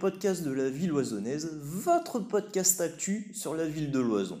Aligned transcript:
podcasts 0.00 0.42
de 0.42 0.50
la 0.50 0.70
ville 0.70 0.94
oisonnaise, 0.94 1.50
votre 1.62 2.20
podcast 2.20 2.80
actu 2.80 3.30
sur 3.34 3.54
la 3.54 3.66
ville 3.66 3.90
de 3.90 4.00
l'Oison. 4.00 4.40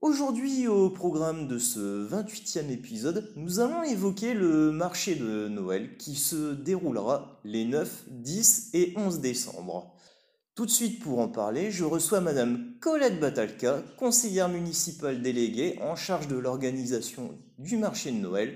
Aujourd'hui, 0.00 0.68
au 0.68 0.90
programme 0.90 1.48
de 1.48 1.58
ce 1.58 2.08
28e 2.08 2.70
épisode, 2.70 3.32
nous 3.34 3.58
allons 3.58 3.82
évoquer 3.82 4.32
le 4.32 4.70
marché 4.70 5.16
de 5.16 5.48
Noël 5.48 5.96
qui 5.96 6.14
se 6.14 6.52
déroulera 6.54 7.40
les 7.42 7.64
9, 7.64 8.04
10 8.10 8.70
et 8.74 8.94
11 8.96 9.18
décembre. 9.18 9.92
Tout 10.54 10.66
de 10.66 10.70
suite 10.70 11.02
pour 11.02 11.18
en 11.18 11.26
parler, 11.26 11.72
je 11.72 11.82
reçois 11.82 12.20
Madame 12.20 12.76
Colette 12.80 13.18
Batalka, 13.18 13.82
conseillère 13.98 14.48
municipale 14.48 15.20
déléguée 15.20 15.80
en 15.82 15.96
charge 15.96 16.28
de 16.28 16.36
l'organisation 16.36 17.36
du 17.58 17.76
marché 17.76 18.12
de 18.12 18.18
Noël, 18.18 18.54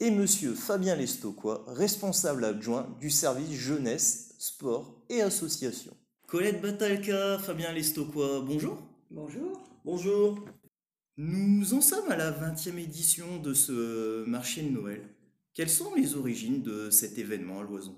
et 0.00 0.10
Monsieur 0.10 0.54
Fabien 0.54 0.94
Lestoquois, 0.94 1.64
responsable 1.68 2.44
adjoint 2.44 2.86
du 3.00 3.10
service 3.10 3.52
jeunesse, 3.52 4.34
sport 4.38 5.02
et 5.08 5.22
association. 5.22 5.92
Colette 6.26 6.60
Batalka, 6.60 7.38
Fabien 7.38 7.72
Lestoquois, 7.72 8.42
bonjour. 8.42 8.78
Bonjour. 9.10 9.62
Bonjour. 9.84 10.44
Nous 11.16 11.72
en 11.72 11.80
sommes 11.80 12.10
à 12.10 12.16
la 12.16 12.30
20e 12.30 12.78
édition 12.78 13.38
de 13.38 13.54
ce 13.54 14.24
marché 14.26 14.62
de 14.62 14.70
Noël. 14.70 15.02
Quelles 15.54 15.70
sont 15.70 15.94
les 15.94 16.14
origines 16.14 16.62
de 16.62 16.90
cet 16.90 17.16
événement 17.16 17.60
à 17.60 17.62
l'Oison? 17.62 17.96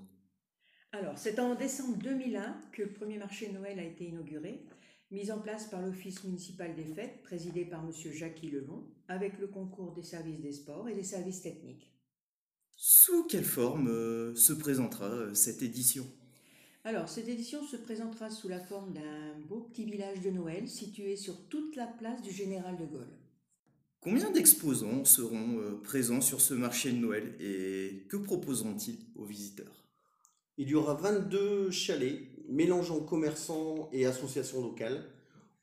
Alors, 0.93 1.17
c'est 1.17 1.37
en 1.39 1.55
décembre 1.55 1.97
2001 1.97 2.55
que 2.71 2.83
le 2.83 2.93
premier 2.93 3.17
marché 3.17 3.47
de 3.47 3.53
Noël 3.53 3.77
a 3.77 3.83
été 3.83 4.05
inauguré, 4.05 4.63
mis 5.11 5.31
en 5.31 5.39
place 5.39 5.67
par 5.69 5.81
l'Office 5.81 6.23
municipal 6.23 6.75
des 6.75 6.85
fêtes, 6.85 7.23
présidé 7.23 7.65
par 7.65 7.83
M. 7.83 7.91
Jacques 8.11 8.43
Levon, 8.43 8.85
avec 9.07 9.39
le 9.39 9.47
concours 9.47 9.93
des 9.93 10.03
services 10.03 10.39
des 10.39 10.51
sports 10.51 10.87
et 10.87 10.93
des 10.93 11.03
services 11.03 11.41
techniques. 11.41 11.91
Sous 12.75 13.25
quelle 13.25 13.43
forme 13.43 13.89
euh, 13.89 14.35
se 14.35 14.53
présentera 14.53 15.07
euh, 15.07 15.33
cette 15.33 15.61
édition? 15.61 16.05
Alors, 16.85 17.09
cette 17.09 17.27
édition 17.27 17.61
se 17.65 17.75
présentera 17.75 18.29
sous 18.29 18.47
la 18.47 18.59
forme 18.59 18.93
d'un 18.93 19.37
beau 19.49 19.61
petit 19.61 19.83
village 19.83 20.21
de 20.21 20.29
Noël 20.29 20.69
situé 20.69 21.17
sur 21.17 21.47
toute 21.49 21.75
la 21.75 21.87
place 21.87 22.21
du 22.21 22.31
Général 22.31 22.77
de 22.77 22.85
Gaulle. 22.85 23.19
Combien 23.99 24.31
d'exposants 24.31 25.03
seront 25.03 25.59
euh, 25.59 25.81
présents 25.81 26.21
sur 26.21 26.39
ce 26.39 26.53
marché 26.53 26.93
de 26.93 26.97
Noël 26.97 27.35
et 27.41 28.05
que 28.07 28.15
proposeront-ils 28.15 28.99
aux 29.15 29.25
visiteurs? 29.25 29.89
Il 30.57 30.69
y 30.69 30.75
aura 30.75 30.93
22 30.93 31.71
chalets 31.71 32.28
mélangeant 32.49 32.99
commerçants 32.99 33.89
et 33.91 34.05
associations 34.05 34.61
locales. 34.61 35.05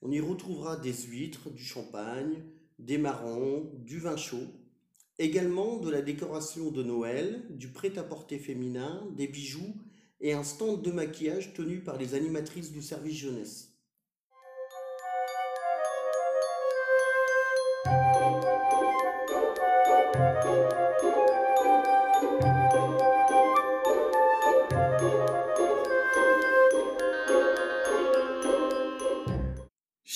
On 0.03 0.11
y 0.11 0.21
retrouvera 0.21 0.77
des 0.77 0.93
huîtres, 0.93 1.51
du 1.51 1.65
champagne, 1.65 2.43
des 2.79 2.99
marrons, 2.99 3.71
du 3.85 3.99
vin 3.99 4.17
chaud. 4.17 4.47
Également 5.19 5.79
de 5.79 5.91
la 5.91 6.03
décoration 6.03 6.71
de 6.71 6.83
Noël, 6.83 7.45
du 7.51 7.69
prêt-à-porter 7.69 8.39
féminin, 8.39 9.07
des 9.17 9.27
bijoux 9.27 9.75
et 10.21 10.33
un 10.33 10.45
stand 10.45 10.83
de 10.83 10.93
maquillage 10.93 11.55
tenu 11.55 11.81
par 11.81 11.99
les 11.99 12.15
animatrices 12.15 12.73
du 12.73 12.83
service 12.83 13.17
jeunesse. 13.17 13.73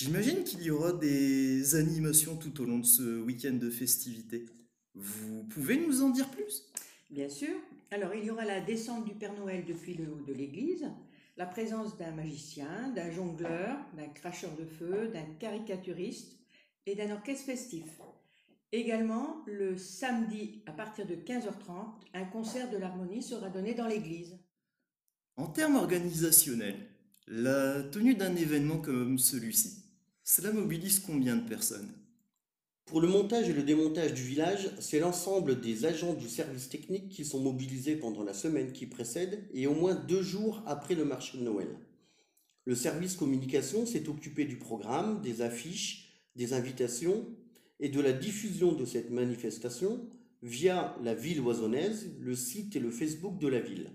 J'imagine 0.03 0.43
qu'il 0.43 0.63
y 0.63 0.71
aura 0.71 0.93
des 0.93 1.75
animations 1.75 2.35
tout 2.35 2.59
au 2.59 2.65
long 2.65 2.79
de 2.79 2.85
ce 2.87 3.21
week-end 3.21 3.53
de 3.53 3.69
festivités. 3.69 4.47
Vous 4.95 5.43
pouvez 5.43 5.77
nous 5.77 6.01
en 6.01 6.09
dire 6.09 6.27
plus? 6.31 6.63
Bien 7.11 7.29
sûr. 7.29 7.53
Alors, 7.91 8.15
il 8.15 8.25
y 8.25 8.31
aura 8.31 8.43
la 8.43 8.61
descente 8.61 9.05
du 9.05 9.13
Père 9.13 9.35
Noël 9.35 9.63
depuis 9.63 9.93
le 9.93 10.11
haut 10.11 10.25
de 10.25 10.33
l'église, 10.33 10.87
la 11.37 11.45
présence 11.45 11.99
d'un 11.99 12.09
magicien, 12.13 12.91
d'un 12.95 13.11
jongleur, 13.11 13.77
d'un 13.95 14.07
cracheur 14.07 14.49
de 14.57 14.65
feu, 14.65 15.09
d'un 15.13 15.35
caricaturiste 15.39 16.35
et 16.87 16.95
d'un 16.95 17.11
orchestre 17.11 17.45
festif. 17.45 18.01
Également, 18.71 19.43
le 19.45 19.77
samedi, 19.77 20.63
à 20.65 20.71
partir 20.71 21.05
de 21.05 21.13
15h30, 21.13 21.91
un 22.15 22.25
concert 22.25 22.71
de 22.71 22.77
l'harmonie 22.77 23.21
sera 23.21 23.49
donné 23.49 23.75
dans 23.75 23.87
l'église. 23.87 24.35
En 25.37 25.45
termes 25.45 25.75
organisationnels, 25.75 26.87
la 27.27 27.83
tenue 27.83 28.15
d'un 28.15 28.35
événement 28.35 28.79
comme 28.79 29.19
celui-ci, 29.19 29.90
cela 30.33 30.53
mobilise 30.53 30.99
combien 31.01 31.35
de 31.35 31.45
personnes 31.45 31.91
Pour 32.85 33.01
le 33.01 33.09
montage 33.09 33.49
et 33.49 33.53
le 33.53 33.63
démontage 33.63 34.13
du 34.13 34.21
village, 34.21 34.71
c'est 34.79 35.01
l'ensemble 35.01 35.59
des 35.59 35.83
agents 35.83 36.13
du 36.13 36.29
service 36.29 36.69
technique 36.69 37.09
qui 37.09 37.25
sont 37.25 37.41
mobilisés 37.41 37.97
pendant 37.97 38.23
la 38.23 38.33
semaine 38.33 38.71
qui 38.71 38.85
précède 38.85 39.43
et 39.53 39.67
au 39.67 39.73
moins 39.73 39.93
deux 39.93 40.23
jours 40.23 40.63
après 40.65 40.95
le 40.95 41.03
marché 41.03 41.37
de 41.37 41.43
Noël. 41.43 41.67
Le 42.63 42.75
service 42.75 43.17
communication 43.17 43.85
s'est 43.85 44.07
occupé 44.07 44.45
du 44.45 44.55
programme, 44.55 45.21
des 45.21 45.41
affiches, 45.41 46.23
des 46.37 46.53
invitations 46.53 47.27
et 47.81 47.89
de 47.89 47.99
la 47.99 48.13
diffusion 48.13 48.71
de 48.71 48.85
cette 48.85 49.11
manifestation 49.11 50.07
via 50.43 50.95
la 51.03 51.13
ville 51.13 51.41
oisonnaise, 51.41 52.09
le 52.21 52.37
site 52.37 52.77
et 52.77 52.79
le 52.79 52.89
Facebook 52.89 53.37
de 53.37 53.49
la 53.49 53.59
ville. 53.59 53.91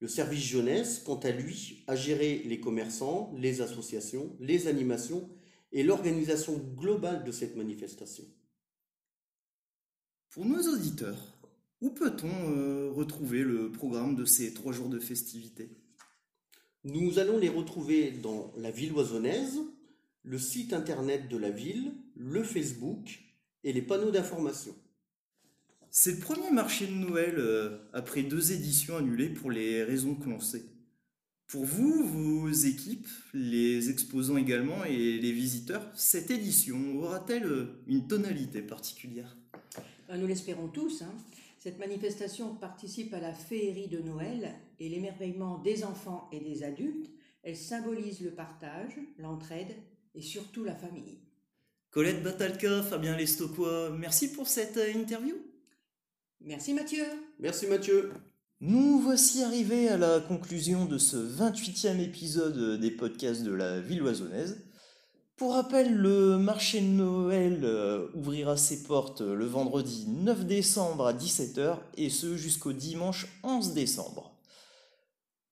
Le 0.00 0.08
service 0.08 0.44
jeunesse, 0.44 1.02
quant 1.04 1.18
à 1.18 1.30
lui, 1.30 1.84
a 1.88 1.96
géré 1.96 2.42
les 2.44 2.60
commerçants, 2.60 3.34
les 3.36 3.60
associations, 3.60 4.36
les 4.38 4.68
animations 4.68 5.28
et 5.72 5.82
l'organisation 5.82 6.56
globale 6.76 7.24
de 7.24 7.32
cette 7.32 7.56
manifestation. 7.56 8.24
Pour 10.30 10.44
nos 10.44 10.62
auditeurs, 10.72 11.38
où 11.80 11.90
peut-on 11.90 12.28
euh, 12.28 12.90
retrouver 12.90 13.42
le 13.42 13.72
programme 13.72 14.14
de 14.14 14.24
ces 14.24 14.54
trois 14.54 14.72
jours 14.72 14.88
de 14.88 14.98
festivités? 14.98 15.70
Nous 16.84 17.18
allons 17.18 17.38
les 17.38 17.48
retrouver 17.48 18.12
dans 18.12 18.52
la 18.56 18.70
ville 18.70 18.92
oisonnaise, 18.92 19.60
le 20.22 20.38
site 20.38 20.72
internet 20.72 21.28
de 21.28 21.36
la 21.36 21.50
ville, 21.50 21.92
le 22.14 22.42
Facebook 22.42 23.20
et 23.64 23.72
les 23.72 23.82
panneaux 23.82 24.10
d'information. 24.10 24.74
C'est 26.00 26.12
le 26.12 26.18
premier 26.20 26.52
marché 26.52 26.86
de 26.86 26.92
Noël 26.92 27.34
euh, 27.38 27.76
après 27.92 28.22
deux 28.22 28.52
éditions 28.52 28.98
annulées 28.98 29.30
pour 29.30 29.50
les 29.50 29.82
raisons 29.82 30.14
que 30.14 30.28
l'on 30.28 30.38
sait. 30.38 30.62
Pour 31.48 31.64
vous, 31.64 32.04
vos 32.06 32.48
équipes, 32.48 33.08
les 33.34 33.90
exposants 33.90 34.36
également 34.36 34.84
et 34.84 35.18
les 35.18 35.32
visiteurs, 35.32 35.84
cette 35.96 36.30
édition 36.30 36.94
aura-t-elle 36.98 37.46
euh, 37.46 37.82
une 37.88 38.06
tonalité 38.06 38.62
particulière? 38.62 39.36
Euh, 40.08 40.16
Nous 40.16 40.28
l'espérons 40.28 40.68
tous. 40.68 41.02
hein. 41.02 41.12
Cette 41.58 41.80
manifestation 41.80 42.54
participe 42.54 43.12
à 43.12 43.18
la 43.18 43.34
féerie 43.34 43.88
de 43.88 43.98
Noël 43.98 44.54
et 44.78 44.88
l'émerveillement 44.88 45.58
des 45.58 45.82
enfants 45.82 46.28
et 46.30 46.38
des 46.38 46.62
adultes. 46.62 47.10
Elle 47.42 47.56
symbolise 47.56 48.20
le 48.20 48.30
partage, 48.30 48.92
l'entraide 49.18 49.74
et 50.14 50.22
surtout 50.22 50.62
la 50.62 50.76
famille. 50.76 51.18
Colette 51.90 52.22
Batalka, 52.22 52.84
Fabien 52.84 53.16
Lestoquois, 53.16 53.90
merci 53.98 54.30
pour 54.30 54.46
cette 54.46 54.76
euh, 54.76 54.92
interview. 54.94 55.34
Merci 56.40 56.72
Mathieu. 56.74 57.04
Merci 57.38 57.66
Mathieu. 57.66 58.12
Nous 58.60 58.98
voici 59.00 59.42
arrivés 59.42 59.88
à 59.88 59.98
la 59.98 60.20
conclusion 60.20 60.84
de 60.84 60.98
ce 60.98 61.16
28e 61.16 62.00
épisode 62.00 62.80
des 62.80 62.90
podcasts 62.90 63.42
de 63.42 63.52
la 63.52 63.80
ville 63.80 64.02
oisonnaise. 64.02 64.64
Pour 65.36 65.54
rappel, 65.54 65.94
le 65.94 66.36
marché 66.36 66.80
de 66.80 66.86
Noël 66.86 67.60
euh, 67.62 68.08
ouvrira 68.14 68.56
ses 68.56 68.82
portes 68.82 69.20
le 69.20 69.46
vendredi 69.46 70.06
9 70.08 70.46
décembre 70.46 71.06
à 71.06 71.12
17h 71.12 71.76
et 71.96 72.10
ce 72.10 72.36
jusqu'au 72.36 72.72
dimanche 72.72 73.28
11 73.44 73.72
décembre. 73.72 74.36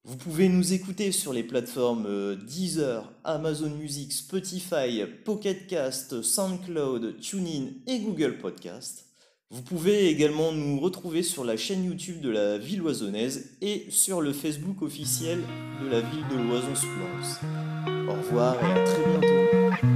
Vous 0.03 0.17
pouvez 0.17 0.49
nous 0.49 0.73
écouter 0.73 1.13
sur 1.13 1.33
les 1.33 1.45
plateformes 1.45 2.07
euh, 2.07 2.35
Deezer, 2.35 3.13
Amazon 3.23 3.71
Music, 3.71 4.13
Spotify, 4.13 5.05
Pocket 5.25 5.69
Cast, 5.69 6.21
SoundCloud, 6.23 7.21
TuneIn 7.21 7.71
et 7.87 8.01
Google 8.01 8.39
Podcast. 8.39 9.06
Vous 9.51 9.63
pouvez 9.63 10.09
également 10.09 10.51
nous 10.51 10.81
retrouver 10.81 11.23
sur 11.23 11.45
la 11.45 11.57
chaîne 11.57 11.85
YouTube 11.85 12.21
de 12.21 12.31
la 12.31 12.59
ville 12.59 12.83
oisonnaise 12.83 13.57
et 13.61 13.87
sur 13.91 14.21
le 14.21 14.33
Facebook 14.33 14.83
officiel 14.83 15.39
de 15.81 15.89
la 15.89 16.01
ville 16.01 16.25
de 16.29 16.37
l'Oison-sous-Lens. 16.37 17.41
Au 18.09 18.15
revoir 18.15 18.57
et 18.57 18.73
à 18.73 18.85
très 18.85 19.96